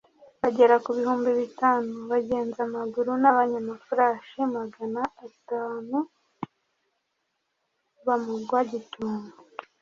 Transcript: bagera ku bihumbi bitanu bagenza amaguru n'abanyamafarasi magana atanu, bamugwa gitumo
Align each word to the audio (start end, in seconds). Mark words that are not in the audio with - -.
bagera 0.41 0.75
ku 0.83 0.89
bihumbi 0.97 1.29
bitanu 1.41 1.93
bagenza 2.11 2.59
amaguru 2.67 3.11
n'abanyamafarasi 3.21 4.39
magana 4.55 5.01
atanu, 5.27 5.97
bamugwa 8.05 8.59
gitumo 8.71 9.27